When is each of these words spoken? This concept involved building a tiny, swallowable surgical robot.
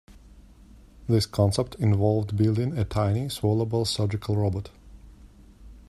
This 1.07 1.27
concept 1.27 1.75
involved 1.75 2.35
building 2.35 2.75
a 2.75 2.83
tiny, 2.83 3.25
swallowable 3.27 3.85
surgical 3.85 4.35
robot. 4.35 4.71